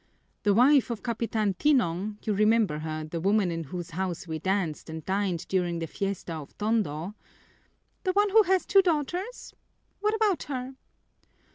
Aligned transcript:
"The 0.41 0.55
wife 0.55 0.89
of 0.89 1.03
Capitan 1.03 1.53
Tinong, 1.53 2.17
you 2.25 2.33
remember 2.33 2.79
her, 2.79 3.03
the 3.03 3.21
woman 3.21 3.51
in 3.51 3.65
whose 3.65 3.91
house 3.91 4.27
we 4.27 4.39
danced 4.39 4.89
and 4.89 5.05
dined 5.05 5.47
during 5.47 5.77
the 5.77 5.85
fiesta 5.85 6.33
of 6.33 6.57
Tondo" 6.57 7.13
"The 8.03 8.13
one 8.13 8.31
who 8.31 8.41
has 8.41 8.65
two 8.65 8.81
daughters? 8.81 9.53
What 9.99 10.15
about 10.15 10.41
her?" 10.45 10.73